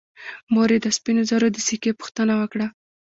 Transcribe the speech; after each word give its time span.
مور 0.53 0.69
یې 0.73 0.79
د 0.83 0.87
سپینو 0.97 1.23
زرو 1.29 1.47
د 1.53 1.57
سکې 1.67 1.91
پوښتنه 1.99 2.33
وکړه. 2.37 2.67